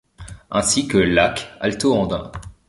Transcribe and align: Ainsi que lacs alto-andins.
Ainsi 0.59 0.87
que 0.87 0.97
lacs 0.97 1.47
alto-andins. 1.59 2.31